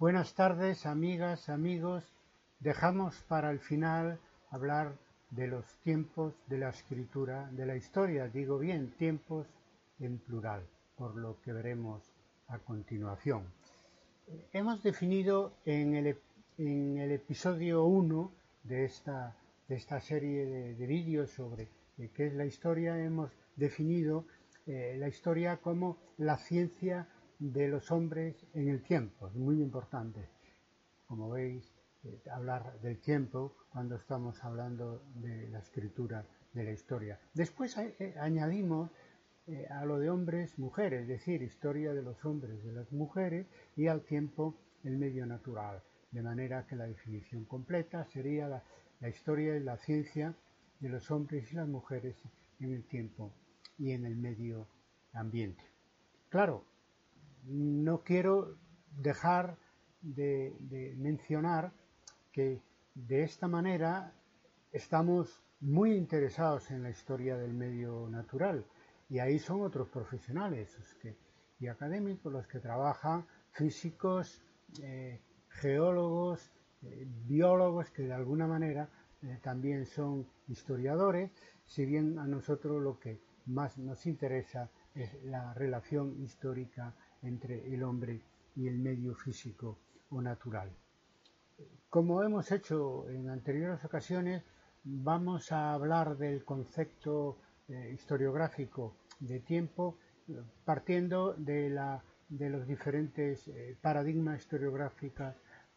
Buenas 0.00 0.32
tardes, 0.34 0.86
amigas, 0.86 1.48
amigos. 1.48 2.04
Dejamos 2.60 3.16
para 3.26 3.50
el 3.50 3.58
final 3.58 4.20
hablar 4.48 4.96
de 5.32 5.48
los 5.48 5.66
tiempos 5.82 6.34
de 6.46 6.58
la 6.58 6.68
escritura, 6.68 7.50
de 7.50 7.66
la 7.66 7.74
historia, 7.74 8.28
digo 8.28 8.60
bien, 8.60 8.92
tiempos 8.96 9.48
en 9.98 10.18
plural, 10.18 10.62
por 10.96 11.16
lo 11.16 11.40
que 11.40 11.52
veremos 11.52 12.00
a 12.46 12.60
continuación. 12.60 13.42
Hemos 14.52 14.84
definido 14.84 15.52
en 15.64 15.96
el, 15.96 17.10
episodio 17.10 17.82
1 17.82 18.32
de 18.62 18.84
esta, 18.84 19.34
serie 20.00 20.46
de, 20.46 20.74
de 20.76 20.86
vídeos 20.86 21.30
sobre 21.30 21.66
qué 22.14 22.28
es 22.28 22.34
la 22.34 22.46
historia, 22.46 22.96
hemos 23.02 23.32
definido 23.56 24.26
eh, 24.68 24.94
la 24.96 25.08
historia 25.08 25.56
como 25.56 25.96
la 26.18 26.36
ciencia 26.36 27.08
de 27.38 27.68
los 27.68 27.90
hombres 27.90 28.46
en 28.54 28.68
el 28.68 28.82
tiempo. 28.82 29.28
Es 29.28 29.34
muy 29.34 29.60
importante, 29.60 30.28
como 31.06 31.30
veis, 31.30 31.72
eh, 32.04 32.22
hablar 32.30 32.80
del 32.80 32.98
tiempo 32.98 33.54
cuando 33.70 33.96
estamos 33.96 34.42
hablando 34.44 35.02
de 35.14 35.48
la 35.48 35.58
escritura 35.58 36.24
de 36.52 36.64
la 36.64 36.72
historia. 36.72 37.18
Después 37.34 37.76
eh, 37.78 38.14
añadimos 38.20 38.90
a 39.70 39.82
lo 39.86 39.98
de 39.98 40.10
hombres, 40.10 40.58
mujeres, 40.58 41.02
es 41.02 41.08
decir, 41.08 41.40
historia 41.40 41.94
de 41.94 42.02
los 42.02 42.22
hombres, 42.26 42.62
de 42.62 42.72
las 42.72 42.92
mujeres 42.92 43.46
y 43.76 43.86
al 43.86 44.02
tiempo 44.02 44.54
el 44.84 44.98
medio 44.98 45.24
natural. 45.24 45.82
De 46.10 46.20
manera 46.20 46.66
que 46.66 46.76
la 46.76 46.86
definición 46.86 47.46
completa 47.46 48.04
sería 48.04 48.46
la, 48.46 48.62
la 49.00 49.08
historia 49.08 49.56
y 49.56 49.60
la 49.60 49.78
ciencia 49.78 50.34
de 50.80 50.88
los 50.88 51.10
hombres 51.10 51.50
y 51.52 51.56
las 51.56 51.68
mujeres 51.68 52.16
en 52.60 52.74
el 52.74 52.84
tiempo 52.84 53.32
y 53.78 53.92
en 53.92 54.04
el 54.04 54.16
medio 54.16 54.66
ambiente. 55.12 55.64
Claro, 56.28 56.64
no 57.44 58.02
quiero 58.02 58.56
dejar 58.90 59.56
de, 60.00 60.94
mencionar 60.96 61.72
que 62.32 62.62
de 62.94 63.22
esta 63.22 63.48
manera 63.48 64.12
estamos 64.72 65.42
muy 65.60 65.94
interesados 65.94 66.70
en 66.70 66.82
la 66.82 66.90
historia 66.90 67.36
del 67.36 67.52
medio 67.52 68.08
natural. 68.08 68.64
Y 69.08 69.18
ahí 69.18 69.38
son 69.38 69.62
otros 69.62 69.88
profesionales 69.88 70.76
y 71.58 71.66
académicos 71.66 72.32
los 72.32 72.46
que 72.46 72.60
trabajan, 72.60 73.26
físicos, 73.52 74.42
eh, 74.82 75.20
geólogos, 75.48 76.52
eh, 76.82 77.06
biólogos 77.26 77.90
que 77.90 78.02
de 78.02 78.12
alguna 78.12 78.46
manera 78.46 78.88
eh, 79.22 79.38
también 79.42 79.86
son 79.86 80.28
historiadores, 80.46 81.30
si 81.66 81.84
bien 81.84 82.18
a 82.18 82.26
nosotros 82.26 82.80
lo 82.80 82.98
que 83.00 83.20
más 83.46 83.78
nos 83.78 84.06
interesa 84.06 84.70
es 84.94 85.22
la 85.24 85.54
relación 85.54 86.20
histórica 86.22 86.94
entre 87.22 87.72
el 87.72 87.82
hombre 87.82 88.20
y 88.56 88.68
el 88.68 88.78
medio 88.78 89.14
físico 89.14 89.78
o 90.10 90.20
natural. 90.20 90.70
Como 91.90 92.22
hemos 92.22 92.50
hecho 92.52 93.08
en 93.08 93.30
anteriores 93.30 93.84
ocasiones, 93.84 94.42
vamos 94.84 95.52
a 95.52 95.72
hablar 95.72 96.16
del 96.16 96.44
concepto 96.44 97.38
eh, 97.68 97.92
historiográfico 97.94 98.94
de 99.20 99.40
tiempo 99.40 99.96
partiendo 100.64 101.34
de, 101.34 101.70
la, 101.70 102.02
de 102.28 102.50
los 102.50 102.66
diferentes 102.66 103.48
eh, 103.48 103.76
paradigmas 103.80 104.46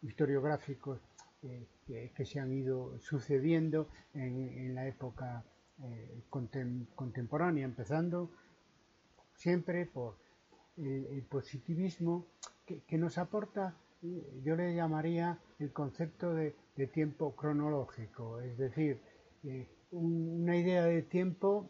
historiográficos 0.02 1.00
eh, 1.42 1.66
que 2.14 2.24
se 2.24 2.38
han 2.38 2.52
ido 2.52 2.98
sucediendo 3.00 3.88
en 4.14 4.74
la 4.74 4.86
época 4.86 5.42
eh, 5.84 6.22
contemporánea, 6.30 7.64
empezando 7.64 8.30
siempre 9.34 9.84
por 9.84 10.16
el, 10.76 11.22
positivismo 11.28 12.26
que, 12.64 12.98
nos 12.98 13.18
aporta, 13.18 13.76
eh, 14.02 14.40
yo 14.44 14.56
le 14.56 14.74
llamaría 14.74 15.38
el 15.58 15.72
concepto 15.72 16.34
de, 16.34 16.54
tiempo 16.92 17.36
cronológico, 17.36 18.40
es 18.40 18.58
decir, 18.58 19.00
eh, 19.44 19.68
una 19.92 20.56
idea 20.56 20.84
de 20.84 21.02
tiempo 21.02 21.68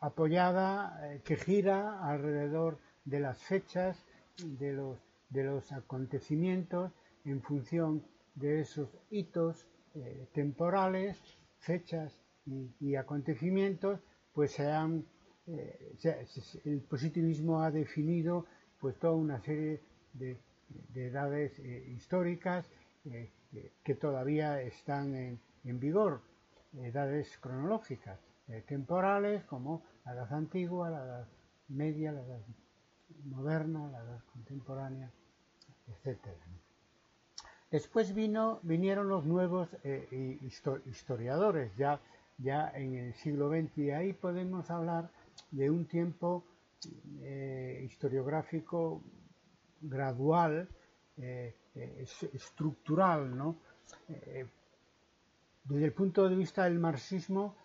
apoyada, 0.00 1.20
que 1.24 1.36
gira 1.36 2.08
alrededor 2.08 2.78
de 3.04 3.20
las 3.20 3.42
fechas, 3.42 4.06
de 4.42 4.72
los, 4.72 4.98
de 5.28 5.44
los 5.44 5.72
acontecimientos, 5.72 6.92
en 7.24 7.42
función 7.42 8.02
de 8.34 8.60
esos 8.60 8.88
hitos 9.10 9.66
temporales 10.32 11.20
fechas 11.58 12.22
y, 12.80 12.94
acontecimientos, 12.94 14.00
pues 14.32 14.52
se 14.52 14.70
han, 14.70 15.04
eh, 15.48 15.94
el 16.64 16.80
positivismo 16.80 17.62
ha 17.62 17.70
definido 17.70 18.46
pues 18.80 18.96
toda 18.98 19.14
una 19.14 19.40
serie 19.40 19.80
de, 20.12 20.38
edades 20.94 21.56
eh, 21.60 21.86
históricas 21.94 22.68
eh, 23.04 23.30
que 23.84 23.94
todavía 23.94 24.60
están 24.60 25.14
en, 25.14 25.40
vigor, 25.80 26.20
edades 26.76 27.38
cronológicas, 27.38 28.20
temporales 28.66 29.42
como 29.44 29.82
la 30.04 30.12
edad 30.12 30.32
antigua, 30.32 30.90
la 30.90 31.04
edad 31.04 31.28
media, 31.68 32.12
la 32.12 32.22
edad 32.22 32.40
moderna, 33.24 33.88
la 33.90 33.98
edad 33.98 34.20
contemporánea, 34.32 35.10
etcétera. 35.88 36.36
Después 37.70 38.14
vino, 38.14 38.60
vinieron 38.62 39.08
los 39.08 39.24
nuevos 39.24 39.68
historiadores, 40.86 41.76
ya, 41.76 42.00
ya 42.38 42.70
en 42.74 42.94
el 42.94 43.14
siglo 43.14 43.50
XX, 43.50 43.78
y 43.78 43.90
ahí 43.90 44.12
podemos 44.12 44.70
hablar 44.70 45.10
de 45.50 45.70
un 45.70 45.86
tiempo 45.86 46.44
eh, 47.20 47.82
historiográfico 47.84 49.02
gradual, 49.80 50.68
eh, 51.18 51.54
estructural, 52.32 53.36
¿no? 53.36 53.56
desde 55.64 55.84
el 55.84 55.92
punto 55.92 56.28
de 56.28 56.36
vista 56.36 56.64
del 56.64 56.78
marxismo, 56.78 57.56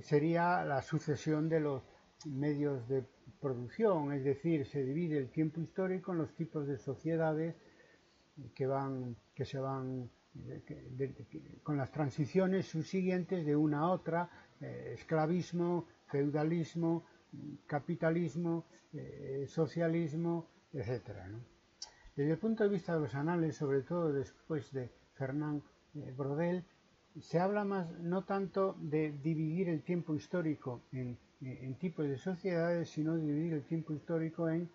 sería 0.00 0.64
la 0.64 0.80
sucesión 0.80 1.48
de 1.48 1.60
los 1.60 1.82
medios 2.26 2.88
de 2.88 3.04
producción, 3.40 4.12
es 4.12 4.24
decir, 4.24 4.64
se 4.66 4.84
divide 4.84 5.18
el 5.18 5.30
tiempo 5.30 5.60
histórico 5.60 6.12
en 6.12 6.18
los 6.18 6.34
tipos 6.34 6.66
de 6.66 6.78
sociedades 6.78 7.56
que 8.54 8.66
van 8.66 9.16
que 9.34 9.44
se 9.44 9.58
van 9.58 10.10
con 11.62 11.76
las 11.76 11.90
transiciones 11.90 12.66
subsiguientes 12.66 13.44
de 13.44 13.56
una 13.56 13.80
a 13.80 13.90
otra, 13.90 14.28
eh, 14.60 14.94
esclavismo, 14.94 15.86
feudalismo, 16.06 17.04
capitalismo, 17.66 18.66
eh, 18.92 19.44
socialismo, 19.48 20.48
etc. 20.72 21.10
Desde 22.16 22.32
el 22.32 22.38
punto 22.38 22.64
de 22.64 22.70
vista 22.70 22.94
de 22.94 23.00
los 23.00 23.14
anales, 23.14 23.56
sobre 23.56 23.82
todo 23.82 24.12
después 24.12 24.72
de 24.72 24.90
Fernand 25.14 25.62
eh, 25.94 26.12
Brodel, 26.16 26.64
se 27.20 27.38
habla 27.38 27.64
más 27.64 27.90
no 28.00 28.24
tanto 28.24 28.76
de 28.80 29.12
dividir 29.12 29.68
el 29.68 29.82
tiempo 29.82 30.14
histórico 30.14 30.82
en, 30.92 31.18
tipos 31.78 32.06
de 32.06 32.18
sociedades, 32.18 32.90
sino 32.90 33.16
dividir 33.16 33.54
el 33.54 33.64
tiempo 33.64 33.92
histórico 33.92 34.48
en 34.48 34.68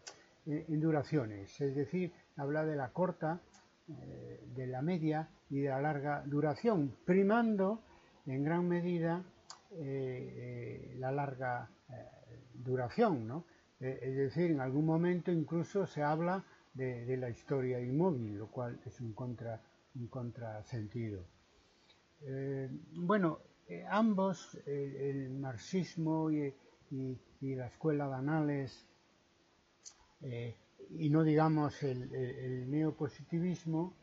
duraciones, 0.45 1.59
es 1.59 1.75
decir, 1.75 2.11
habla 2.37 2.65
de 2.65 2.75
la 2.75 2.89
corta, 2.91 3.41
eh, 3.89 4.39
de 4.55 4.65
la 4.65 4.81
media 4.81 5.27
y 5.49 5.59
de 5.59 5.67
la 5.67 5.81
larga 5.81 6.23
duración, 6.25 6.95
primando 7.03 7.81
en 8.25 8.45
gran 8.45 8.65
medida 8.65 9.25
eh, 9.71 10.93
eh, 10.93 10.95
la 10.99 11.11
larga 11.11 11.69
duración, 12.63 13.43
es 13.79 14.15
decir, 14.15 14.51
en 14.51 14.61
algún 14.61 14.85
momento 14.85 15.31
incluso 15.31 15.85
se 15.85 16.01
habla 16.03 16.43
de, 16.73 17.17
la 17.17 17.29
historia 17.29 17.79
inmóvil, 17.81 18.37
lo 18.37 18.47
cual 18.47 18.79
es 18.85 18.99
un, 19.01 19.13
contra, 19.13 19.61
un 19.95 20.07
contrasentido. 20.07 21.25
bueno, 22.95 23.39
ambos, 23.89 24.57
el 24.65 25.31
marxismo 25.31 26.31
y, 26.31 26.53
la 27.41 27.67
escuela 27.67 28.07
de 28.07 28.15
Anales, 28.15 28.87
y 30.97 31.09
no 31.09 31.23
digamos 31.23 31.81
el, 31.83 32.69
neopositivismo, 32.69 33.93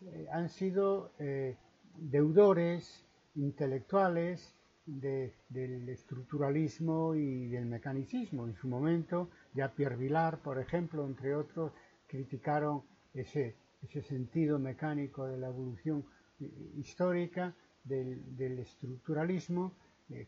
eh, 0.00 0.26
han 0.30 0.48
sido 0.48 1.12
eh, 1.18 1.56
deudores 1.96 3.04
intelectuales 3.34 4.54
del 4.86 5.88
estructuralismo 5.88 7.14
y 7.14 7.48
del 7.48 7.66
mecanicismo. 7.66 8.46
En 8.46 8.54
su 8.54 8.68
momento, 8.68 9.30
ya 9.54 9.72
Pierre 9.74 9.96
Vilar, 9.96 10.38
por 10.38 10.58
ejemplo, 10.58 11.04
entre 11.06 11.34
otros, 11.34 11.72
criticaron 12.06 12.82
ese, 13.14 13.56
sentido 14.02 14.58
mecánico 14.58 15.26
de 15.26 15.38
la 15.38 15.48
evolución 15.48 16.04
eh, 16.40 16.50
histórica 16.76 17.54
del, 17.84 18.58
estructuralismo 18.58 19.72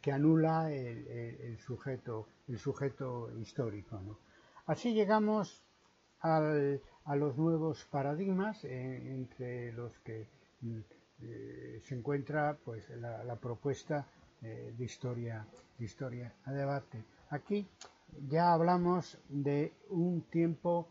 que 0.00 0.12
anula 0.12 0.72
el, 0.72 1.56
sujeto, 1.58 2.26
histórico. 3.40 4.18
Así 4.66 4.92
llegamos 4.92 5.62
a 6.20 6.40
los 7.16 7.36
nuevos 7.36 7.84
paradigmas, 7.90 8.64
eh, 8.64 9.14
entre 9.14 9.72
los 9.72 9.98
que 10.00 10.28
mm, 10.60 10.78
eh, 11.22 11.80
se 11.84 11.94
encuentra 11.94 12.58
pues, 12.64 12.88
la, 12.90 13.36
propuesta 13.36 14.06
eh, 14.40 14.72
de, 14.78 14.84
historia, 14.84 15.44
de 15.78 15.84
historia 15.84 16.32
a 16.44 16.52
debate. 16.52 17.02
Aquí 17.30 17.66
ya 18.28 18.52
hablamos 18.52 19.18
de 19.28 19.72
un 19.90 20.22
tiempo 20.30 20.88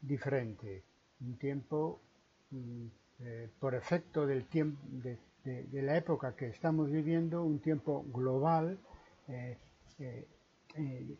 diferente, 0.00 0.82
un 1.20 1.36
tiempo 1.36 2.00
mm, 2.50 2.86
eh, 3.20 3.50
por 3.58 3.74
efecto 3.74 4.26
del 4.26 4.46
tiempo 4.46 4.80
de, 4.90 5.18
la 5.82 5.98
época 5.98 6.34
que 6.34 6.48
estamos 6.48 6.90
viviendo, 6.90 7.44
un 7.44 7.60
tiempo 7.60 8.04
global, 8.12 8.78
eh, 9.28 9.58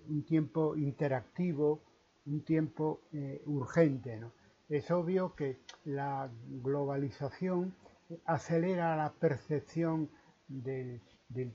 un 0.09 0.25
tiempo 0.25 0.77
interactivo, 0.77 1.81
un 2.27 2.43
tiempo 2.45 3.01
urgente. 3.47 4.21
Es 4.69 4.91
obvio 4.91 5.35
que 5.35 5.61
la 5.85 6.31
globalización 6.63 7.75
acelera 8.27 8.95
la 8.95 9.13
percepción 9.13 10.11
del, 10.49 11.01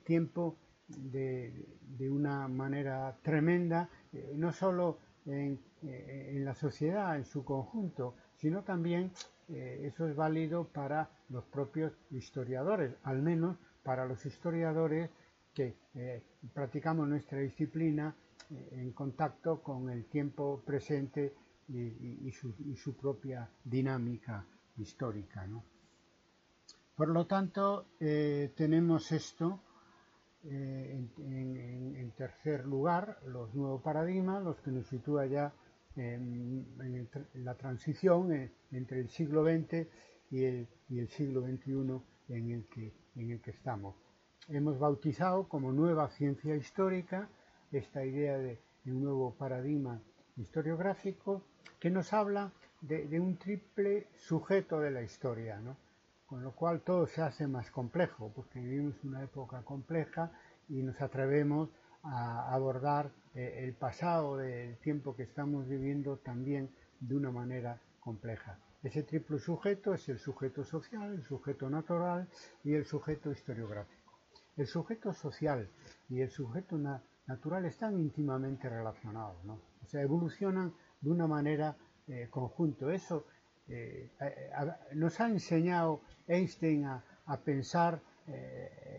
tiempo 0.03 0.57
de, 0.87 1.65
una 2.09 2.47
manera 2.47 3.17
tremenda, 3.21 3.89
no 4.35 4.51
solo 4.51 4.99
en, 5.25 5.59
en, 5.81 6.45
la 6.45 6.53
sociedad 6.53 7.15
en 7.15 7.25
su 7.25 7.43
conjunto, 7.43 8.15
sino 8.37 8.63
también 8.63 9.11
eh, 9.49 9.81
eso 9.85 10.07
es 10.07 10.15
válido 10.15 10.65
para 10.65 11.09
los 11.29 11.43
propios 11.45 11.93
historiadores, 12.11 12.95
al 13.03 13.21
menos 13.21 13.57
para 13.83 14.05
los 14.05 14.25
historiadores 14.25 15.09
que 15.53 15.75
eh, 15.93 16.23
practicamos 16.53 17.07
nuestra 17.07 17.39
disciplina 17.39 18.15
eh, 18.49 18.69
en 18.73 18.91
contacto 18.91 19.61
con 19.61 19.89
el 19.89 20.05
tiempo 20.05 20.61
presente 20.65 21.33
y, 21.67 22.31
su, 22.31 22.95
propia 22.95 23.49
dinámica 23.63 24.45
histórica. 24.77 25.47
Por 26.95 27.07
lo 27.07 27.25
tanto, 27.25 27.87
tenemos 27.97 29.11
esto 29.11 29.61
en, 30.49 31.95
en, 31.97 32.11
tercer 32.11 32.65
lugar, 32.65 33.19
los 33.25 33.53
nuevos 33.53 33.81
paradigmas, 33.81 34.43
los 34.43 34.57
que 34.61 34.71
nos 34.71 34.87
sitúa 34.87 35.25
ya 35.25 35.53
en, 35.95 36.65
la 37.35 37.55
transición 37.55 38.31
eh, 38.31 38.51
entre 38.71 38.99
el 38.99 39.09
siglo 39.09 39.43
XX 39.43 39.87
y 40.31 40.43
el, 40.43 40.67
siglo 41.09 41.41
XXI 41.41 42.01
en 42.29 42.51
el, 42.51 42.65
que, 43.41 43.49
estamos. 43.49 43.95
Hemos 44.47 44.77
bautizado 44.77 45.47
como 45.47 45.71
nueva 45.71 46.09
ciencia 46.09 46.55
histórica 46.55 47.29
esta 47.71 48.05
idea 48.05 48.37
de, 48.37 48.59
un 48.85 49.03
nuevo 49.03 49.33
paradigma 49.33 49.99
historiográfico 50.37 51.41
que 51.79 51.89
nos 51.89 52.13
habla 52.13 52.51
de, 52.81 53.19
un 53.19 53.37
triple 53.37 54.07
sujeto 54.15 54.79
de 54.79 54.91
la 54.91 55.01
historia, 55.01 55.59
con 56.25 56.43
lo 56.43 56.53
cual 56.53 56.81
todo 56.81 57.07
se 57.07 57.21
hace 57.21 57.47
más 57.47 57.69
complejo, 57.71 58.31
porque 58.33 58.59
vivimos 58.59 58.95
una 59.03 59.23
época 59.23 59.63
compleja 59.63 60.31
y 60.67 60.81
nos 60.81 60.99
atrevemos 61.01 61.69
a 62.03 62.53
abordar 62.53 63.11
eh, 63.33 63.65
el 63.65 63.73
pasado 63.73 64.37
del 64.37 64.77
tiempo 64.79 65.15
que 65.15 65.23
estamos 65.23 65.67
viviendo 65.67 66.17
también 66.17 66.69
de 66.99 67.15
una 67.15 67.31
manera 67.31 67.81
compleja. 67.99 68.59
Ese 68.83 69.03
triple 69.03 69.39
sujeto 69.39 69.93
es 69.93 70.07
el 70.09 70.19
sujeto 70.19 70.63
social, 70.63 71.13
el 71.13 71.23
sujeto 71.23 71.69
natural 71.69 72.29
y 72.63 72.73
el 72.73 72.85
sujeto 72.85 73.31
historiográfico. 73.31 74.13
El 74.57 74.67
sujeto 74.67 75.11
social 75.11 75.69
y 76.07 76.21
el 76.21 76.29
sujeto 76.29 76.77
natural 77.27 77.65
están 77.65 77.99
íntimamente 77.99 78.69
relacionados, 78.69 79.43
¿no? 79.43 79.59
o 79.81 79.87
sea, 79.87 80.01
evolucionan 80.01 80.73
de 81.01 81.09
una 81.09 81.27
manera 81.27 81.75
eh, 82.07 82.27
conjunto. 82.29 82.91
Eso 82.91 83.25
eh, 83.67 84.11
nos 84.93 85.19
ha 85.19 85.27
enseñado 85.27 86.01
Einstein 86.27 86.85
a, 86.85 87.03
pensar 87.43 88.01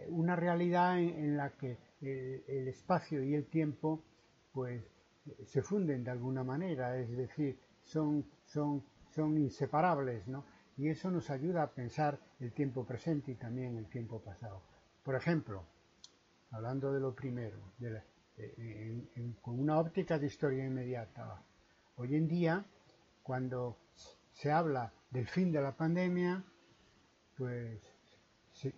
una 0.09 0.37
realidad 0.37 0.99
en 0.99 1.37
la 1.37 1.51
que 1.51 1.79
el, 2.01 2.69
espacio 2.69 3.23
y 3.23 3.35
el 3.35 3.47
tiempo 3.47 4.03
pues 4.53 4.83
se 5.47 5.63
funden 5.63 6.05
de 6.05 6.11
alguna 6.11 6.45
manera, 6.45 6.97
es 6.99 7.17
decir, 7.17 7.59
son, 7.83 8.25
son, 8.45 8.85
son 9.11 9.37
inseparables, 9.39 10.27
¿no? 10.29 10.45
Y 10.77 10.89
eso 10.89 11.11
nos 11.11 11.31
ayuda 11.31 11.63
a 11.63 11.71
pensar 11.71 12.19
el 12.39 12.53
tiempo 12.53 12.85
presente 12.85 13.33
y 13.33 13.35
también 13.35 13.77
el 13.77 13.87
tiempo 13.89 14.21
pasado. 14.21 14.63
Por 15.03 15.15
ejemplo, 15.15 15.65
hablando 16.51 16.93
de 16.93 17.01
lo 17.01 17.15
primero, 17.15 17.59
con 19.41 19.59
una 19.59 19.79
óptica 19.79 20.19
de 20.19 20.27
historia 20.27 20.67
inmediata, 20.67 21.43
hoy 21.97 22.15
en 22.15 22.29
día, 22.29 22.65
cuando 23.23 23.79
se 24.37 24.53
habla 24.53 24.93
del 25.11 25.27
fin 25.27 25.51
de 25.51 25.63
la 25.63 25.73
pandemia, 25.77 26.45
pues 27.39 27.81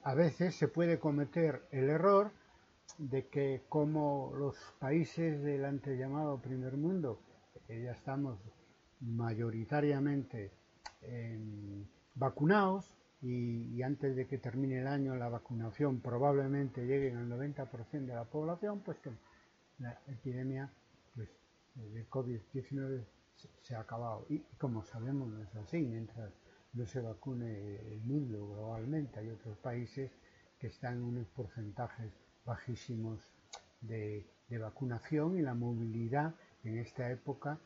a 0.03 0.15
veces 0.15 0.55
se 0.55 0.69
puede 0.69 0.99
cometer 0.99 1.67
el 1.73 1.91
error 1.91 2.31
de 2.99 3.27
que 3.27 3.65
como 3.69 4.33
los 4.37 4.57
países 4.79 5.43
del 5.43 5.65
antes 5.65 5.99
llamado 5.99 6.41
primer 6.41 6.77
mundo, 6.77 7.21
ya 7.69 7.93
estamos 7.93 8.39
mayoritariamente 9.01 10.53
vacunados 12.15 12.93
y, 13.21 13.83
antes 13.83 14.15
de 14.15 14.27
que 14.29 14.39
termine 14.39 14.79
el 14.79 14.87
año 14.87 15.17
la 15.17 15.29
vacunación 15.29 16.01
probablemente 16.01 16.87
llegue 16.87 17.13
al 17.15 17.29
90% 17.29 18.07
de 18.07 18.15
la 18.15 18.25
población, 18.25 18.81
pues 18.85 18.99
que 18.99 19.11
la 19.79 20.01
epidemia 20.07 20.73
pues, 21.15 21.29
de 21.75 22.09
COVID-19 22.09 23.05
se, 23.63 23.75
ha 23.75 23.81
acabado. 23.81 24.27
Y, 24.29 24.41
como 24.59 24.85
sabemos 24.85 25.29
no 25.29 25.43
es 25.43 25.55
así, 25.57 25.79
mientras 25.79 26.33
no 26.73 26.87
se 26.87 27.01
vacune 27.01 27.77
el 27.93 28.01
mundo 28.01 28.49
globalmente, 28.49 29.21
hay 29.21 29.31
otros 29.31 29.57
países 29.59 30.11
que 30.59 30.69
están 30.69 30.95
en 30.95 31.03
unos 31.03 31.27
porcentajes 31.29 32.13
bajísimos 32.45 33.21
de, 33.81 34.27
vacunación 34.51 35.39
y 35.39 35.43
la 35.43 35.55
movilidad 35.55 36.35
en 36.65 36.79
esta 36.79 37.11
época 37.11 37.59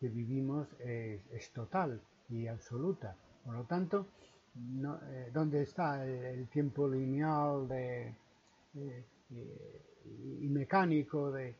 que 0.00 0.08
vivimos 0.08 0.68
es, 0.80 1.50
total 1.52 2.00
y 2.28 2.46
absoluta. 2.46 3.16
Por 3.44 3.54
lo 3.54 3.64
tanto, 3.64 4.08
eh, 4.56 5.30
¿dónde 5.32 5.62
está 5.62 6.04
el, 6.04 6.48
tiempo 6.48 6.88
lineal 6.88 7.68
de, 7.68 8.14
y 10.40 10.48
mecánico 10.48 11.30
de, 11.30 11.54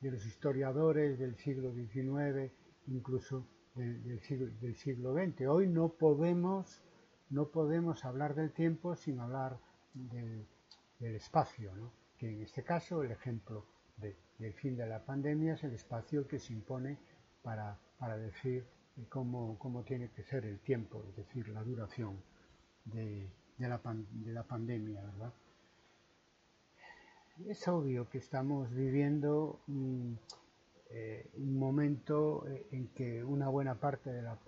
los 0.00 0.26
historiadores 0.26 1.18
del 1.18 1.36
siglo 1.36 1.72
XIX, 1.72 2.50
incluso 2.88 3.46
del, 3.74 4.20
siglo, 4.20 4.46
del, 4.60 4.76
siglo, 4.76 5.14
XX? 5.14 5.46
Hoy 5.48 5.68
no 5.68 5.88
podemos, 5.88 6.82
no 7.30 7.48
podemos 7.48 8.04
hablar 8.04 8.34
del 8.34 8.52
tiempo 8.52 8.94
sin 8.96 9.20
hablar 9.20 9.58
del, 9.94 10.46
espacio, 11.00 11.70
que 12.16 12.30
en 12.30 12.42
este 12.42 12.62
caso 12.62 13.02
el 13.02 13.10
ejemplo 13.10 13.66
del 14.38 14.54
fin 14.54 14.74
de 14.74 14.86
la 14.86 15.04
pandemia 15.04 15.54
es 15.54 15.64
el 15.64 15.74
espacio 15.74 16.26
que 16.26 16.38
se 16.38 16.54
impone 16.54 16.98
para, 17.42 17.78
decir 18.16 18.64
cómo, 19.10 19.84
tiene 19.86 20.08
que 20.10 20.22
ser 20.22 20.46
el 20.46 20.60
tiempo, 20.60 21.04
es 21.10 21.16
decir, 21.16 21.48
la 21.48 21.62
duración 21.62 22.16
de, 22.86 23.28
la, 23.58 23.80
de 24.12 24.32
la, 24.32 24.42
pandemia. 24.44 25.02
Es 27.46 27.68
obvio 27.68 28.08
que 28.08 28.18
estamos 28.18 28.72
viviendo 28.72 29.60
un, 29.68 30.18
eh, 30.90 31.30
un 31.34 31.58
momento 31.58 32.44
en 32.70 32.88
que 32.88 33.24
una 33.24 33.48
buena 33.48 33.74
parte 33.80 34.10
de 34.10 34.22
la 34.22 34.38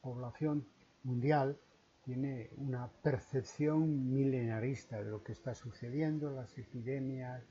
población 0.00 0.66
mundial 1.04 1.58
tiene 2.04 2.50
una 2.56 2.88
percepción 2.88 4.12
milenarista 4.12 5.02
de 5.02 5.10
lo 5.10 5.22
que 5.22 5.32
está 5.32 5.54
sucediendo, 5.54 6.30
las 6.32 6.56
epidemias, 6.58 7.42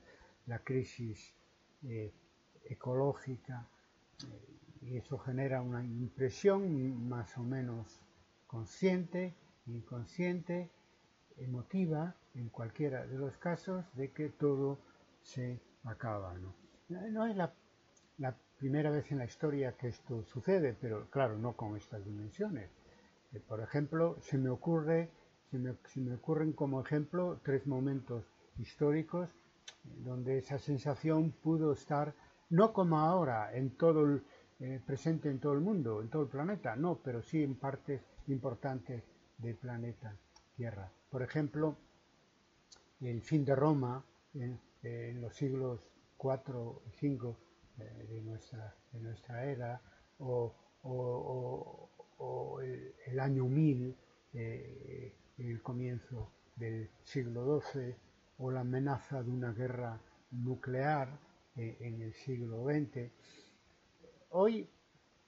la 0.46 0.58
crisis 0.58 1.34
eh, 1.84 2.12
ecológica, 2.64 3.68
eh, 4.22 4.60
y 4.82 4.96
eso 4.96 5.18
genera 5.18 5.62
una 5.62 5.84
impresión 5.84 7.08
más 7.08 7.36
o 7.38 7.42
menos 7.42 8.00
consciente, 8.46 9.34
inconsciente, 9.66 10.70
emotiva, 11.36 12.16
en 12.34 12.48
cualquiera 12.48 13.06
de 13.06 13.18
los 13.18 13.36
casos, 13.38 13.84
de 13.94 14.10
que 14.12 14.28
todo 14.28 14.78
se 15.22 15.60
acaba. 15.84 16.34
No, 16.88 17.26
es 17.26 17.36
la, 17.36 17.52
la 18.20 18.34
primera 18.56 18.90
vez 18.90 19.10
en 19.10 19.18
la 19.18 19.24
historia 19.24 19.76
que 19.76 19.88
esto 19.88 20.22
sucede, 20.24 20.76
pero 20.80 21.10
claro, 21.10 21.36
no 21.36 21.56
con 21.56 21.76
estas 21.76 22.04
dimensiones 22.04 22.70
por 23.38 23.60
ejemplo, 23.60 24.16
se 24.22 24.38
me 24.38 24.50
ocurre, 24.50 25.10
se 25.50 25.58
me, 26.00 26.14
ocurren 26.14 26.52
como 26.52 26.80
ejemplo 26.80 27.40
tres 27.44 27.66
momentos 27.66 28.24
históricos 28.58 29.30
donde 29.84 30.38
esa 30.38 30.58
sensación 30.58 31.30
pudo 31.30 31.72
estar, 31.72 32.14
no 32.50 32.72
como 32.72 32.98
ahora, 32.98 33.54
en 33.56 33.70
todo 33.76 34.04
el, 34.04 34.22
eh, 34.58 34.80
presente 34.84 35.30
en 35.30 35.38
todo 35.38 35.52
el 35.52 35.60
mundo, 35.60 36.02
en 36.02 36.08
todo 36.08 36.22
el 36.22 36.28
planeta, 36.28 36.74
no, 36.76 36.98
pero 37.02 37.22
sí 37.22 37.42
en 37.42 37.54
partes 37.54 38.02
importantes 38.26 39.04
del 39.38 39.54
planeta 39.56 40.14
Tierra. 40.56 40.90
Por 41.08 41.22
ejemplo, 41.22 41.76
el 43.00 43.22
fin 43.22 43.44
de 43.44 43.54
Roma 43.54 44.04
en, 44.34 44.60
los 45.20 45.34
siglos 45.34 45.80
4 46.16 46.82
y 46.86 46.90
5 46.98 47.28
eh, 47.28 47.49
de, 47.84 48.20
nuestra, 48.22 48.74
de 48.92 49.00
nuestra 49.00 49.44
era, 49.44 49.80
o, 50.18 50.54
o 50.82 52.60
el, 53.06 53.20
año 53.20 53.44
1000, 53.46 53.96
eh, 54.34 55.14
el 55.38 55.62
comienzo 55.62 56.30
del 56.56 56.90
siglo 57.02 57.60
XII, 57.60 57.94
o 58.38 58.50
la 58.50 58.60
amenaza 58.60 59.22
de 59.22 59.30
una 59.30 59.52
guerra 59.52 60.00
nuclear 60.30 61.18
eh, 61.56 61.76
en 61.80 62.02
el 62.02 62.14
siglo 62.14 62.64
XX. 62.64 63.10
Hoy 64.30 64.68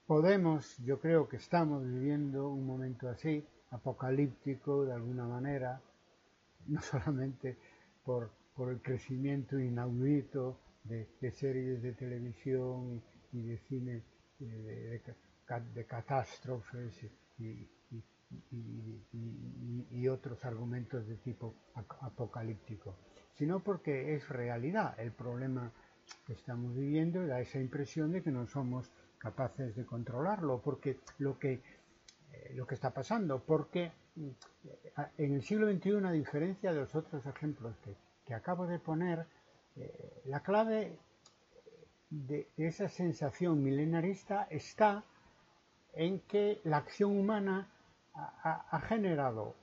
podemos, 0.05 0.77
yo 0.79 0.99
creo 0.99 1.27
que 1.27 1.37
estamos 1.37 1.83
viviendo 1.83 2.49
un 2.49 2.65
momento 2.65 3.09
así, 3.09 3.45
apocalíptico 3.71 4.85
de 4.85 4.93
alguna 4.93 5.25
manera, 5.27 5.81
no 6.67 6.81
solamente 6.81 7.57
por, 8.05 8.31
por 8.55 8.71
el 8.71 8.81
crecimiento 8.81 9.59
inaudito 9.59 10.57
de, 10.83 11.31
series 11.31 11.81
de 11.81 11.93
televisión 11.93 13.01
y, 13.31 13.41
de 13.41 13.57
cine 13.57 14.03
eh, 14.39 15.01
de, 15.73 15.85
catástrofes 15.85 17.05
y, 17.39 17.67
otros 20.07 20.43
argumentos 20.45 21.07
de 21.07 21.15
tipo 21.17 21.55
apocalíptico, 22.01 22.95
sino 23.33 23.63
porque 23.63 24.15
es 24.15 24.27
realidad. 24.27 24.99
El 24.99 25.11
problema 25.11 25.71
que 26.25 26.33
estamos 26.33 26.75
viviendo 26.75 27.25
da 27.25 27.39
esa 27.39 27.59
impresión 27.59 28.11
de 28.11 28.21
que 28.21 28.31
no 28.31 28.47
somos 28.47 28.91
capaces 29.17 29.75
de 29.75 29.85
controlarlo, 29.85 30.61
porque 30.61 30.99
lo 31.19 31.39
que, 31.39 31.61
eh, 32.33 32.53
lo 32.55 32.67
que 32.67 32.75
está 32.75 32.91
pasando, 32.91 33.43
porque 33.43 33.91
eh, 34.17 34.33
en 35.17 35.33
el 35.35 35.43
siglo 35.43 35.71
XXI, 35.71 36.05
a 36.05 36.11
diferencia 36.11 36.73
de 36.73 36.81
los 36.81 36.93
otros 36.95 37.25
ejemplos 37.25 37.77
que, 37.83 37.95
que 38.25 38.33
acabo 38.33 38.67
de 38.67 38.79
poner, 38.79 39.25
eh, 39.75 40.21
la 40.25 40.41
clave 40.41 40.97
de 42.09 42.47
esa 42.57 42.87
sensación 42.89 43.63
milenarista 43.63 44.47
está 44.49 45.03
en 45.93 46.19
que 46.21 46.61
la 46.63 46.77
acción 46.77 47.17
humana 47.17 47.69
ha, 48.13 48.79
generado, 48.87 49.55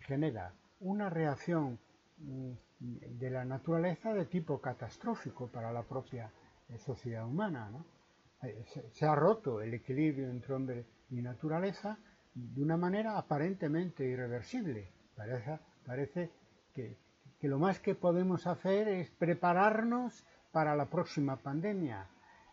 genera 0.00 0.52
una 0.80 1.08
reacción 1.08 1.78
mm, 2.18 2.52
de 2.78 3.30
la 3.30 3.44
naturaleza 3.44 4.12
de 4.12 4.26
tipo 4.26 4.60
catastrófico 4.60 5.48
para 5.48 5.72
la 5.72 5.82
propia 5.82 6.30
eh, 6.68 6.78
sociedad 6.78 7.26
humana. 7.26 7.70
Eh, 8.42 8.64
se, 8.92 9.06
ha 9.06 9.14
roto 9.14 9.60
el 9.60 9.74
equilibrio 9.74 10.30
entre 10.30 10.54
hombre 10.54 10.86
y 11.10 11.22
naturaleza 11.22 11.98
de 12.34 12.62
una 12.62 12.76
manera 12.76 13.16
aparentemente 13.16 14.04
irreversible. 14.04 14.92
Parece, 15.16 15.58
parece 15.84 16.30
que, 16.74 16.96
lo 17.46 17.58
más 17.58 17.78
que 17.78 17.94
podemos 17.94 18.46
hacer 18.48 18.88
es 18.88 19.10
prepararnos 19.10 20.24
para 20.50 20.74
la 20.74 20.86
próxima 20.86 21.36
pandemia 21.36 22.08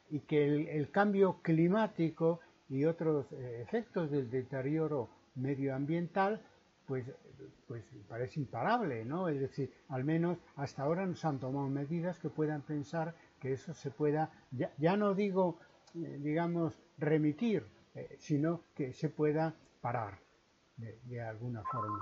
y 0.10 0.20
que 0.20 0.46
el, 0.78 0.92
cambio 0.92 1.40
climático 1.42 2.40
y 2.70 2.86
otros 2.86 3.32
eh, 3.32 3.62
efectos 3.64 4.12
del 4.12 4.30
deterioro 4.30 5.10
medioambiental, 5.36 6.42
pues, 6.86 7.06
pues 7.68 7.84
parece 8.08 8.40
imparable, 8.40 9.04
¿no? 9.06 9.28
Es 9.28 9.40
decir, 9.40 9.74
al 9.90 10.04
menos 10.04 10.38
hasta 10.56 10.84
ahora 10.84 11.06
no 11.06 11.16
se 11.16 11.28
han 11.28 11.40
tomado 11.40 11.68
medidas 11.68 12.20
que 12.20 12.30
puedan 12.30 12.62
pensar 12.62 13.16
que 13.40 13.54
eso 13.54 13.74
se 13.74 13.90
pueda, 13.90 14.32
ya, 14.52 14.98
no 14.98 15.14
digo, 15.16 15.60
eh, 15.96 16.20
digamos, 16.22 16.78
remitir, 16.98 17.66
eh, 17.96 18.16
sino 18.20 18.62
que 18.76 18.94
se 18.94 19.10
pueda 19.10 19.56
parar 19.82 20.20
de, 20.78 21.22
alguna 21.22 21.64
forma, 21.64 21.98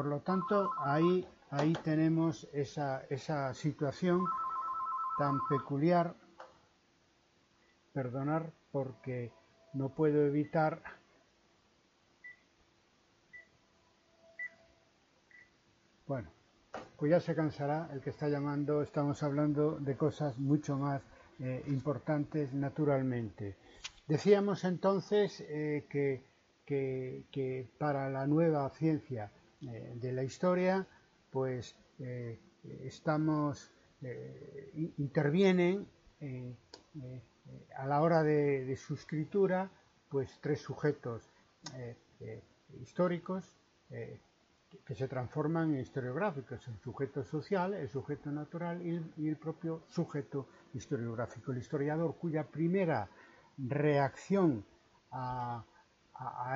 Por 0.00 0.08
lo 0.08 0.20
tanto, 0.20 0.70
ahí, 0.78 1.28
ahí 1.50 1.74
tenemos 1.84 2.48
esa, 2.54 3.04
esa 3.10 3.52
situación 3.52 4.24
tan 5.18 5.46
peculiar, 5.46 6.14
perdonar 7.92 8.50
porque 8.72 9.30
no 9.74 9.90
puedo 9.90 10.24
evitar 10.24 10.82
Bueno, 16.06 16.30
pues 16.96 17.10
ya 17.10 17.20
se 17.20 17.34
cansará 17.34 17.90
el 17.92 18.00
que 18.00 18.08
está 18.08 18.30
llamando, 18.30 18.80
estamos 18.80 19.22
hablando 19.22 19.76
de 19.80 19.98
cosas 19.98 20.38
mucho 20.38 20.78
más 20.78 21.02
eh, 21.40 21.62
importantes 21.66 22.54
naturalmente. 22.54 23.58
Decíamos 24.08 24.64
entonces 24.64 25.44
eh, 25.46 25.86
que, 25.90 27.68
para 27.76 28.08
la 28.08 28.26
nueva 28.26 28.66
ciencia 28.70 29.30
eh, 29.62 29.92
de 29.96 30.12
la 30.12 30.22
historia, 30.22 30.86
pues 31.30 31.76
estamos, 32.84 33.70
intervienen 34.96 35.86
a 37.76 37.86
la 37.86 38.00
hora 38.00 38.22
de, 38.22 38.64
de, 38.64 38.76
su 38.76 38.94
escritura, 38.94 39.70
pues 40.08 40.38
tres 40.40 40.62
sujetos 40.62 41.30
históricos, 42.80 43.54
que 44.84 44.94
se 44.94 45.08
transforman 45.08 45.74
en 45.74 45.80
historiográficos, 45.80 46.66
el 46.68 46.78
sujeto 46.78 47.24
social, 47.24 47.74
el 47.74 47.88
sujeto 47.88 48.30
natural 48.30 48.80
y 48.82 49.28
el, 49.28 49.36
propio 49.36 49.82
sujeto 49.88 50.48
historiográfico. 50.74 51.52
El 51.52 51.58
historiador 51.58 52.16
cuya 52.16 52.44
primera 52.44 53.08
reacción 53.58 54.64
a, 55.10 55.64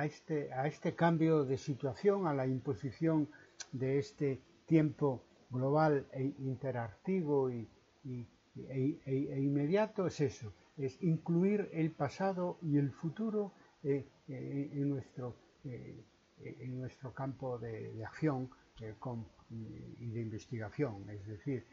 este, 0.03 0.53
a, 0.53 0.67
este, 0.67 0.95
cambio 0.95 1.43
de 1.43 1.57
situación, 1.57 2.27
a 2.27 2.33
la 2.33 2.45
imposición 2.45 3.29
de 3.71 3.99
este 3.99 4.39
tiempo 4.65 5.23
global 5.49 6.05
e 6.11 6.33
interactivo 6.39 7.49
y, 7.49 7.67
e, 8.05 8.99
e, 9.05 9.39
inmediato 9.41 10.07
es 10.07 10.21
eso, 10.21 10.53
es 10.77 11.01
incluir 11.01 11.69
el 11.73 11.91
pasado 11.91 12.57
y 12.61 12.77
el 12.77 12.91
futuro 12.91 13.53
eh, 13.83 14.05
eh, 14.27 14.69
en 14.73 14.89
nuestro 14.89 15.35
eh, 15.63 16.03
en 16.59 16.79
nuestro 16.79 17.13
campo 17.13 17.57
de, 17.57 18.03
acción 18.05 18.49
eh, 18.81 18.93
y 19.99 20.09
de 20.11 20.21
investigación, 20.21 21.09
es 21.09 21.25
decir, 21.25 21.65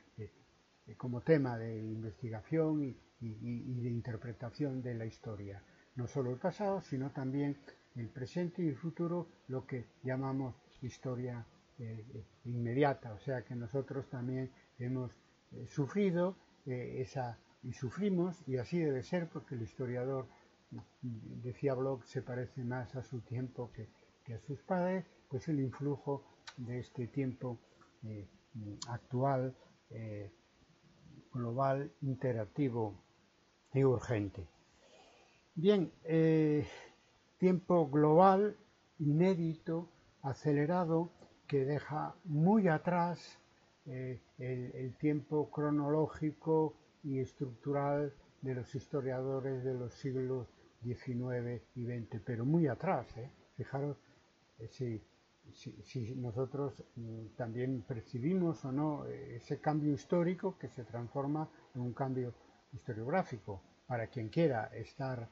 como 0.97 1.21
tema 1.21 1.59
de 1.59 1.79
investigación 1.79 2.83
y, 2.85 2.97
de 3.21 3.89
interpretación 3.91 4.83
de 4.83 4.95
la 4.95 5.05
historia. 5.07 5.63
No 5.97 6.07
solo 6.07 6.31
el 6.31 6.39
pasado, 6.39 6.81
sino 6.81 7.11
también 7.11 7.57
el 7.97 8.09
presente 8.09 8.63
y 8.63 8.69
el 8.69 8.77
futuro, 8.77 9.29
lo 9.49 9.67
que 9.67 9.87
llamamos 10.03 10.55
historia 10.83 11.47
inmediata, 12.45 13.13
o 13.13 13.19
sea 13.19 13.43
que 13.43 13.57
nosotros 13.57 14.09
también 14.09 14.53
hemos 14.79 15.19
sufrido 15.67 16.37
esa 16.65 17.39
y 17.63 17.73
sufrimos, 17.73 18.43
y 18.47 18.57
así 18.57 18.79
debe 18.79 19.03
ser, 19.03 19.29
porque 19.29 19.55
el 19.55 19.63
historiador, 19.63 20.27
decía 21.01 21.75
Bloch, 21.75 22.05
se 22.05 22.23
parece 22.23 22.65
más 22.65 22.95
a 22.97 23.03
su 23.03 23.21
tiempo 23.21 23.71
que, 23.73 23.89
que 24.25 24.35
a 24.35 24.41
sus 24.41 24.63
padres, 24.63 25.05
pues 25.29 25.49
el 25.49 25.61
influjo 25.61 26.25
de 26.57 26.81
este 26.81 27.07
tiempo 27.07 27.59
eh, 28.05 28.27
actual, 28.89 29.57
eh, 29.91 30.33
global, 31.33 31.93
interactivo 32.03 33.03
y 33.73 33.85
urgente. 33.85 34.47
Bien, 35.55 35.93
eh, 36.05 36.67
tiempo 37.43 37.91
global, 37.91 38.57
inédito, 39.01 39.89
acelerado, 40.23 41.11
que 41.49 41.65
deja 41.65 42.15
muy 42.25 42.69
atrás 42.69 43.19
el, 43.85 44.21
el, 44.39 44.95
tiempo 44.95 45.51
cronológico 45.51 46.77
y 47.03 47.19
estructural 47.19 48.15
de 48.43 48.55
los 48.55 48.73
historiadores 48.77 49.65
de 49.65 49.75
los 49.75 49.93
siglos 49.93 50.47
XIX 50.85 51.61
y 51.75 51.85
XX, 51.85 52.23
pero 52.25 52.45
muy 52.45 52.69
atrás. 52.69 53.09
Fijaros 53.57 53.97
eh, 54.61 55.01
si, 55.51 56.15
nosotros 56.15 56.85
mm, 56.95 57.27
también 57.37 57.83
percibimos 57.83 58.65
o 58.65 58.71
no 58.71 59.05
eh, 59.07 59.35
ese 59.35 59.59
cambio 59.59 59.93
histórico 59.95 60.57
que 60.57 60.69
se 60.69 60.85
transforma 60.85 61.51
en 61.75 61.81
un 61.81 61.93
cambio 61.93 62.35
historiográfico 62.73 63.61
para 63.89 64.07
quien 64.07 64.29
quiera 64.29 64.67
estar 64.77 65.29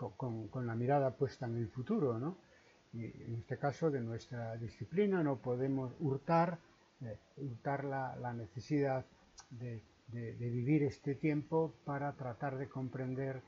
eh, 0.00 0.06
con, 0.16 0.66
la 0.66 0.74
mirada 0.74 1.16
puesta 1.16 1.46
en 1.46 1.56
el 1.56 1.68
futuro. 1.68 2.18
¿no? 2.18 2.38
Y 2.92 3.04
en 3.04 3.36
este 3.36 3.58
caso 3.58 3.90
de 3.90 4.00
nuestra 4.00 4.56
disciplina 4.56 5.22
no 5.22 5.36
podemos 5.36 5.92
hurtar, 6.00 6.58
hurtar 7.36 7.84
la, 7.84 8.32
necesidad 8.32 9.04
de, 9.50 9.82
vivir 10.12 10.84
este 10.84 11.14
tiempo 11.16 11.74
para 11.84 12.12
tratar 12.12 12.56
de 12.56 12.68
comprender 12.68 13.42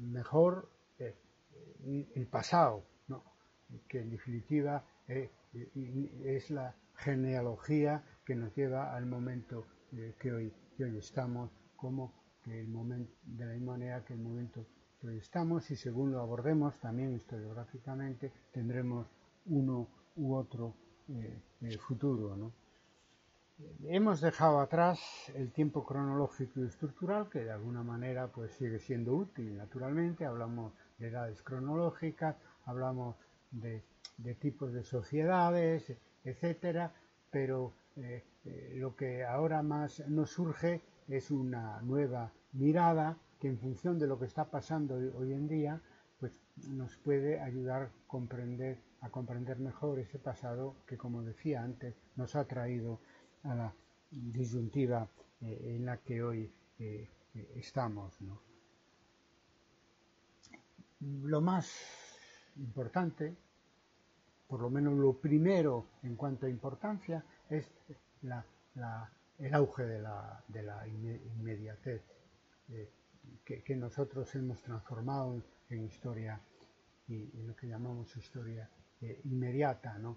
mejor 0.00 0.70
el 0.98 2.26
pasado 2.30 2.84
que 3.88 4.00
en 4.00 4.10
definitiva 4.10 4.84
eh, 5.08 5.30
es 6.24 6.50
la 6.50 6.74
genealogía 6.96 8.02
que 8.24 8.34
nos 8.34 8.54
lleva 8.54 8.94
al 8.94 9.06
momento 9.06 9.66
eh, 9.92 10.14
que, 10.18 10.32
hoy, 10.32 10.52
hoy 10.78 10.96
estamos, 10.98 11.50
como 11.76 12.12
que 12.42 12.60
el 12.60 12.68
momento, 12.68 13.12
de 13.24 13.46
la 13.46 13.52
misma 13.52 13.72
manera 13.72 14.04
que 14.04 14.14
el 14.14 14.20
momento 14.20 14.66
estamos, 15.10 15.70
y 15.70 15.76
según 15.76 16.12
lo 16.12 16.20
abordemos 16.20 16.78
también 16.78 17.14
historiográficamente, 17.14 18.32
tendremos 18.52 19.06
uno 19.46 19.88
u 20.16 20.34
otro 20.34 20.74
eh, 21.08 21.78
futuro. 21.78 22.52
Hemos 23.84 24.20
dejado 24.20 24.60
atrás 24.60 25.00
el 25.34 25.50
tiempo 25.50 25.84
cronológico 25.84 26.60
y 26.60 26.66
estructural, 26.66 27.28
que 27.30 27.44
de 27.44 27.52
alguna 27.52 27.82
manera 27.82 28.28
pues 28.28 28.52
sigue 28.52 28.78
siendo 28.78 29.14
útil, 29.14 29.56
naturalmente. 29.56 30.26
Hablamos 30.26 30.72
de 30.98 31.08
edades 31.08 31.42
cronológicas, 31.42 32.36
hablamos 32.66 33.16
de, 33.50 33.82
tipos 34.40 34.72
de 34.72 34.82
sociedades, 34.82 35.92
etcétera, 36.24 36.92
pero 37.30 37.72
eh, 37.96 38.24
eh, 38.44 38.74
lo 38.76 38.94
que 38.94 39.24
ahora 39.24 39.62
más 39.62 40.06
nos 40.08 40.30
surge 40.30 40.82
es 41.08 41.30
una 41.30 41.80
nueva 41.82 42.32
mirada 42.52 43.16
que 43.40 43.48
en 43.48 43.58
función 43.58 43.98
de 43.98 44.06
lo 44.06 44.18
que 44.18 44.26
está 44.26 44.50
pasando 44.50 44.94
hoy 44.94 45.32
en 45.32 45.48
día, 45.48 45.80
pues 46.18 46.32
nos 46.68 46.96
puede 46.96 47.40
ayudar 47.40 47.82
a 47.82 47.90
comprender, 48.06 48.80
a 49.00 49.10
comprender 49.10 49.58
mejor 49.58 49.98
ese 49.98 50.18
pasado 50.18 50.76
que, 50.86 50.96
como 50.96 51.22
decía 51.22 51.62
antes, 51.62 51.94
nos 52.16 52.34
ha 52.36 52.44
traído 52.44 53.00
a 53.42 53.54
la 53.54 53.74
disyuntiva 54.10 55.08
eh, 55.40 55.76
en 55.76 55.84
la 55.84 55.98
que 55.98 56.22
hoy 56.22 56.50
eh, 56.78 57.08
eh, 57.34 57.52
estamos. 57.56 58.14
Lo 61.00 61.40
más 61.40 61.70
importante, 62.56 63.36
por 64.48 64.60
lo 64.60 64.70
menos 64.70 64.94
lo 64.94 65.12
primero 65.20 65.86
en 66.02 66.16
cuanto 66.16 66.46
a 66.46 66.50
importancia, 66.50 67.22
es 67.50 67.70
el 68.20 69.54
auge 69.54 69.84
de 69.84 70.00
la, 70.00 70.42
inmediatez 71.36 72.02
que, 73.44 73.76
nosotros 73.76 74.34
hemos 74.34 74.62
transformado 74.62 75.42
en 75.70 75.84
historia 75.84 76.40
y 77.08 77.30
lo 77.42 77.54
que 77.54 77.68
llamamos 77.68 78.16
historia 78.16 78.68
eh, 79.00 79.20
inmediata, 79.24 79.98
¿no? 79.98 80.16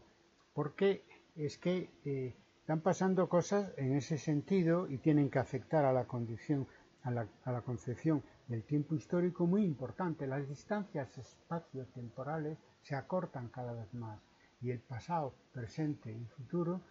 Porque 0.53 1.03
es 1.35 1.57
que 1.57 1.89
eh, 2.05 2.35
están 2.59 2.81
pasando 2.81 3.29
cosas 3.29 3.71
en 3.77 3.95
ese 3.95 4.17
sentido 4.17 4.87
y 4.89 4.97
tienen 4.97 5.29
que 5.29 5.39
afectar 5.39 5.85
a 5.85 5.93
la 5.93 6.05
condición, 6.05 6.67
a 7.03 7.11
la, 7.11 7.27
a 7.43 7.51
la 7.51 7.61
concepción 7.61 8.23
del 8.47 8.63
tiempo 8.63 8.95
histórico 8.95 9.45
muy 9.45 9.63
importante. 9.63 10.25
Las 10.25 10.47
distancias 10.47 11.17
espacio-temporales 11.17 12.57
se 12.81 12.95
acortan 12.95 13.49
cada 13.49 13.73
vez 13.73 13.93
más 13.93 14.19
y 14.61 14.71
el 14.71 14.79
pasado, 14.79 15.33
presente 15.53 16.11
y 16.11 16.25
futuro 16.25 16.81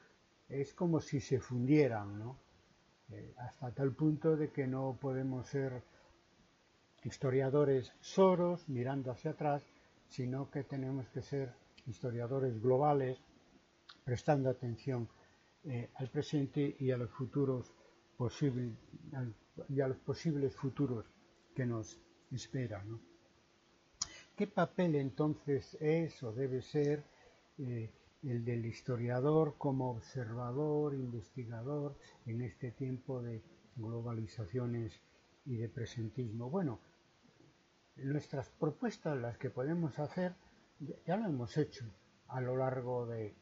es 0.48 0.72
como 0.74 1.00
si 1.00 1.20
se 1.20 1.40
fundieran, 1.40 2.18
¿no? 2.18 2.36
Eh, 3.10 3.34
hasta 3.38 3.70
tal 3.72 3.92
punto 3.92 4.36
de 4.36 4.50
que 4.50 4.66
no 4.66 4.98
podemos 5.00 5.46
ser 5.46 5.82
historiadores 7.04 7.92
soros 8.00 8.68
mirando 8.68 9.10
hacia 9.10 9.32
atrás, 9.32 9.62
sino 10.08 10.50
que 10.50 10.64
tenemos 10.64 11.08
que 11.08 11.22
ser 11.22 11.54
historiadores 11.86 12.60
globales 12.60 13.18
prestando 14.04 14.50
atención 14.50 15.08
eh, 15.64 15.90
al 15.96 16.08
presente 16.08 16.76
y 16.78 16.90
a 16.90 16.96
los 16.96 17.10
futuros 17.10 17.74
posibles 18.16 18.76
y 19.68 19.80
a 19.80 19.88
los 19.88 19.98
posibles 19.98 20.54
futuros 20.54 21.06
que 21.54 21.66
nos 21.66 22.00
esperan. 22.30 23.00
¿Qué 24.36 24.46
papel 24.46 24.94
entonces 24.94 25.76
es 25.80 26.22
o 26.22 26.32
debe 26.32 26.62
ser 26.62 27.04
eh, 27.58 27.90
el 28.22 28.44
del 28.44 28.66
historiador 28.66 29.56
como 29.58 29.90
observador, 29.90 30.94
investigador 30.94 31.96
en 32.26 32.42
este 32.42 32.70
tiempo 32.70 33.20
de 33.20 33.42
globalizaciones 33.76 35.00
y 35.44 35.56
de 35.56 35.68
presentismo? 35.68 36.50
Bueno, 36.50 36.78
nuestras 38.04 38.48
propuestas, 38.50 39.16
las 39.18 39.38
que 39.38 39.50
podemos 39.50 39.98
hacer, 39.98 40.34
ya 41.06 41.16
lo 41.16 41.26
hemos 41.26 41.56
hecho 41.56 41.84
a 42.28 42.40
lo 42.40 42.56
largo 42.56 43.06
de, 43.06 43.34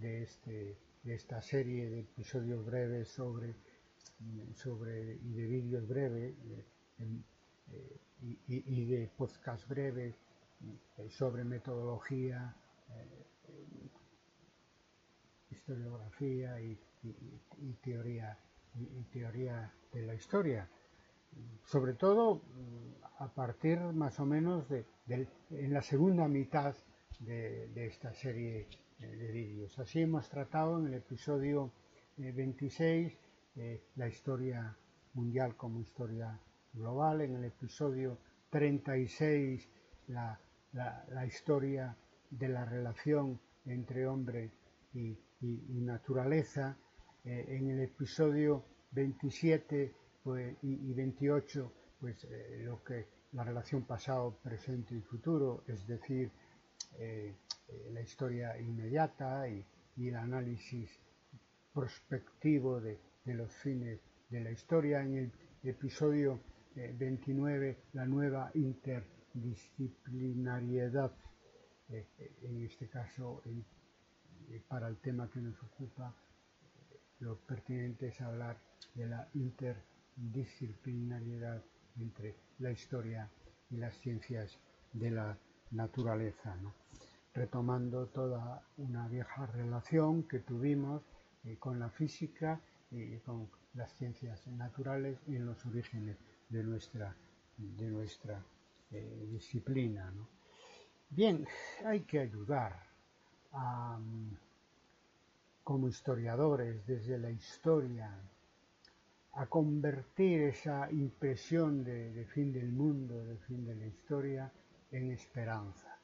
este, 0.00 0.78
de 1.02 1.14
esta 1.14 1.40
serie 1.40 1.88
de 1.88 2.00
episodios 2.00 2.64
breves 2.64 3.08
sobre, 3.08 3.54
sobre 4.54 5.14
y 5.14 5.32
de 5.32 5.46
vídeos 5.46 5.86
breves 5.88 6.34
eh, 6.98 8.00
y, 8.38 8.84
de 8.86 9.08
podcast 9.16 9.66
breves 9.68 10.14
eh, 10.98 11.10
sobre 11.10 11.44
metodología, 11.44 12.54
eh, 12.90 13.26
historiografía 15.50 16.60
y, 16.60 16.78
teoría 17.82 18.38
y 18.74 19.02
teoría 19.04 19.72
de 19.92 20.02
la 20.02 20.14
historia 20.14 20.68
sobre 21.64 21.94
todo 21.94 22.36
mm, 22.36 22.86
a 23.18 23.28
partir 23.28 23.78
más 23.80 24.20
o 24.20 24.26
menos 24.26 24.68
de, 24.68 24.84
en 25.50 25.72
la 25.72 25.82
segunda 25.82 26.28
mitad 26.28 26.74
de, 27.20 27.86
esta 27.86 28.12
serie 28.12 28.68
eh, 29.00 29.06
de 29.06 29.32
vídeos. 29.32 29.78
Así 29.78 30.02
hemos 30.02 30.28
tratado 30.28 30.78
en 30.78 30.86
el 30.86 30.94
episodio 30.94 31.72
26 32.16 33.12
eh, 33.12 33.18
eh, 33.56 33.82
la 33.96 34.08
historia 34.08 34.76
mundial 35.14 35.56
como 35.56 35.80
historia 35.80 36.38
global, 36.74 37.22
en 37.22 37.36
el 37.36 37.44
episodio 37.44 38.18
36 38.50 39.68
la, 40.08 40.38
historia 41.26 41.96
de 42.30 42.48
la 42.48 42.66
relación 42.66 43.40
entre 43.64 44.06
hombre 44.06 44.50
y, 44.92 45.16
naturaleza, 45.40 46.76
en 47.24 47.70
el 47.70 47.80
episodio 47.80 48.64
27 48.92 49.94
pues, 50.26 50.54
y, 50.62 50.92
28, 50.92 51.72
pues 52.00 52.24
eh, 52.24 52.62
lo 52.64 52.82
que 52.82 53.06
la 53.30 53.44
relación 53.44 53.84
pasado, 53.84 54.36
presente 54.42 54.96
y 54.96 55.00
futuro, 55.00 55.62
es 55.68 55.86
decir, 55.86 56.32
eh, 56.98 57.36
eh, 57.68 57.90
la 57.92 58.00
historia 58.00 58.58
inmediata 58.58 59.48
y, 59.48 59.64
el 59.96 60.16
análisis 60.16 60.98
prospectivo 61.72 62.80
de, 62.80 62.98
los 63.26 63.54
fines 63.54 64.00
de 64.28 64.40
la 64.40 64.50
historia. 64.50 65.00
En 65.00 65.16
el 65.16 65.30
episodio 65.62 66.40
29, 66.74 67.84
la 67.92 68.04
nueva 68.04 68.50
interdisciplinariedad, 68.54 71.12
en 71.88 72.64
este 72.64 72.88
caso 72.88 73.44
para 74.66 74.88
el 74.88 74.96
tema 74.96 75.30
que 75.30 75.40
nos 75.40 75.62
ocupa, 75.62 76.12
lo 77.20 77.38
pertinente 77.38 78.08
es 78.08 78.20
hablar 78.20 78.58
de 78.96 79.06
la 79.06 79.28
interdisciplinariedad 79.32 79.95
disciplinariedad 80.16 81.62
entre 81.98 82.34
la 82.58 82.70
historia 82.70 83.30
y 83.70 83.76
las 83.76 83.94
ciencias 83.98 84.58
de 84.92 85.10
la 85.10 85.36
naturaleza, 85.70 86.56
retomando 87.34 88.06
toda 88.06 88.62
una 88.78 89.08
vieja 89.08 89.46
relación 89.46 90.22
que 90.24 90.40
tuvimos 90.40 91.02
eh, 91.44 91.56
con 91.58 91.78
la 91.78 91.90
física 91.90 92.60
y 92.90 93.18
con 93.18 93.48
las 93.74 93.92
ciencias 93.94 94.46
naturales 94.46 95.18
en 95.26 95.44
los 95.44 95.64
orígenes 95.66 96.16
de 96.48 96.62
nuestra, 96.62 97.14
de 97.56 97.90
nuestra 97.90 98.42
eh, 98.90 99.28
disciplina. 99.30 100.12
Bien, 101.10 101.46
hay 101.84 102.00
que 102.00 102.20
ayudar 102.20 102.84
como 105.64 105.88
historiadores 105.88 106.86
desde 106.86 107.16
la 107.16 107.30
historia 107.30 108.10
a 109.36 109.46
convertir 109.46 110.40
esa 110.42 110.90
impresión 110.90 111.84
de, 111.84 112.24
fin 112.32 112.52
del 112.52 112.72
mundo, 112.72 113.22
de 113.22 113.36
fin 113.38 113.66
de 113.66 113.74
la 113.74 113.86
historia, 113.86 114.50
en 114.90 115.10
esperanza. 115.10 115.98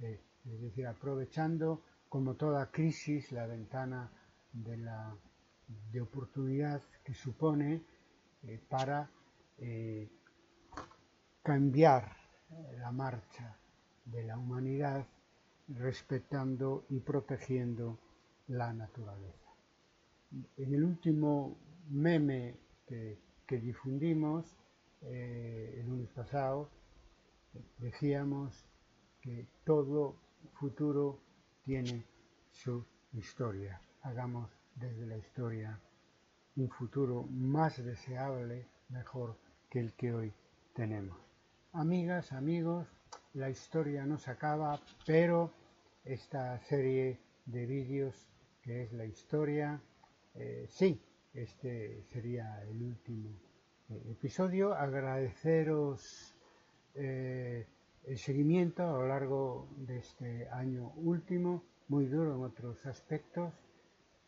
Eh, 0.00 0.20
es 0.46 0.60
decir, 0.62 0.86
aprovechando 0.86 1.82
como 2.08 2.34
toda 2.34 2.70
crisis 2.70 3.30
la 3.32 3.46
ventana 3.46 4.10
de, 4.52 6.00
oportunidad 6.00 6.80
que 7.04 7.12
supone 7.12 7.82
eh, 8.44 8.58
para 8.70 9.10
eh, 9.58 10.08
cambiar 11.42 12.16
la 12.78 12.90
marcha 12.90 13.58
de 14.06 14.22
la 14.22 14.38
humanidad 14.38 15.06
respetando 15.68 16.86
y 16.88 17.00
protegiendo 17.00 17.98
la 18.46 18.72
naturaleza. 18.72 19.52
En 20.56 20.72
el 20.72 20.84
último 20.84 21.58
meme 21.90 22.67
que, 22.88 23.18
difundimos 23.58 24.56
eh, 25.02 25.76
el 25.78 25.86
lunes 25.86 26.10
pasado, 26.10 26.68
decíamos 27.78 28.66
que 29.20 29.46
todo 29.64 30.16
futuro 30.54 31.20
tiene 31.64 32.04
su 32.50 32.84
historia. 33.12 33.80
Hagamos 34.02 34.50
desde 34.76 35.06
la 35.06 35.16
historia 35.16 35.80
un 36.56 36.68
futuro 36.68 37.24
más 37.24 37.82
deseable, 37.84 38.66
mejor 38.88 39.36
que 39.70 39.80
el 39.80 39.92
que 39.92 40.12
hoy 40.12 40.32
tenemos. 40.74 41.18
Amigas, 41.72 42.32
amigos, 42.32 42.88
la 43.34 43.50
historia 43.50 44.04
no 44.06 44.18
se 44.18 44.30
acaba, 44.30 44.80
pero 45.06 45.52
esta 46.04 46.58
serie 46.60 47.20
de 47.46 47.66
vídeos 47.66 48.28
que 48.62 48.82
es 48.82 48.92
la 48.92 49.04
historia, 49.04 49.80
eh, 50.34 50.66
sí, 50.68 51.00
este 51.42 52.02
sería 52.12 52.62
el 52.64 52.82
último 52.82 53.30
eh, 53.90 54.02
episodio. 54.10 54.74
Agradeceros 54.74 56.34
eh, 56.94 57.66
el 58.04 58.18
seguimiento 58.18 58.82
a 58.82 58.92
lo 58.92 59.06
largo 59.06 59.68
de 59.76 59.98
este 59.98 60.48
año 60.48 60.92
último, 60.96 61.62
muy 61.88 62.06
duro 62.06 62.34
en 62.34 62.42
otros 62.42 62.84
aspectos. 62.86 63.52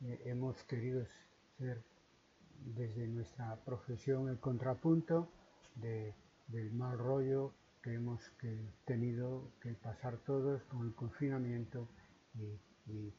Eh, 0.03 0.23
hemos 0.27 0.63
querido 0.65 1.05
ser 1.59 1.83
desde 2.77 3.07
nuestra 3.09 3.57
profesión 3.65 4.29
el 4.29 4.39
contrapunto 4.39 5.29
del 5.77 6.73
mal 6.73 6.99
rollo 6.99 7.53
que 7.83 7.95
hemos 7.95 8.21
tenido 8.85 9.53
que 9.61 9.73
pasar 9.73 10.19
todos 10.19 10.63
con 10.65 10.87
el 10.87 10.95
confinamiento 10.95 11.89
y 12.87 13.13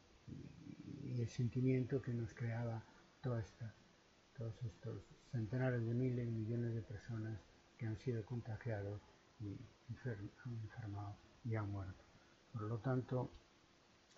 el 1.19 1.27
sentimiento 1.27 2.01
que 2.01 2.13
nos 2.13 2.33
creaba 2.35 2.83
toda 3.21 3.39
esta, 3.39 3.73
todos 4.41 4.63
estos 4.63 5.03
centenares 5.31 5.85
de 5.85 5.93
miles 5.93 6.27
y 6.27 6.31
millones 6.31 6.73
de 6.73 6.81
personas 6.81 7.39
que 7.77 7.85
han 7.85 7.95
sido 7.97 8.25
contagiados 8.25 8.99
y 9.39 9.55
han 10.05 10.57
enfermado 10.63 11.15
y 11.45 11.55
han 11.55 11.69
muerto. 11.69 12.03
Por 12.51 12.63
lo 12.63 12.79
tanto, 12.79 13.29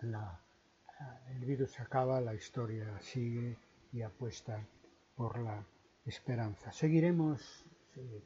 el 0.00 1.44
virus 1.44 1.78
acaba, 1.78 2.22
la 2.22 2.34
historia 2.34 2.98
sigue 3.00 3.58
y 3.92 4.00
apuesta 4.00 4.66
por 5.14 5.38
la 5.38 5.62
esperanza. 6.06 6.72
Seguiremos 6.72 7.66
eh, 7.96 8.22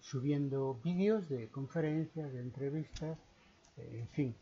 subiendo 0.00 0.74
vídeos 0.82 1.28
de 1.28 1.48
conferencias, 1.50 2.32
de 2.32 2.40
entrevistas, 2.40 3.16
eh, 3.76 4.00
en 4.00 4.08
fin, 4.08 4.36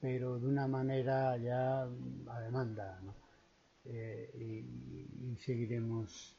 pero 0.00 0.40
de 0.40 0.48
una 0.48 0.66
manera 0.66 1.36
ya 1.36 1.82
a 1.82 2.40
demanda. 2.40 3.00
Eh, 3.84 4.30
y, 4.34 5.36
seguiremos 5.38 6.36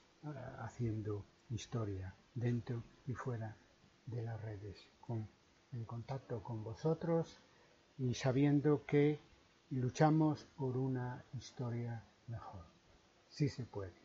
haciendo 0.59 1.25
historia 1.49 2.15
dentro 2.33 2.83
y 3.07 3.13
fuera 3.13 3.57
de 4.05 4.21
las 4.21 4.41
redes, 4.41 4.87
en 5.71 5.85
contacto 5.85 6.41
con 6.43 6.63
vosotros 6.63 7.41
y 7.97 8.13
sabiendo 8.13 8.85
que 8.85 9.19
luchamos 9.69 10.45
por 10.55 10.77
una 10.77 11.23
historia 11.33 12.03
mejor. 12.27 12.65
Sí 13.29 13.49
se 13.49 13.65
puede. 13.65 14.00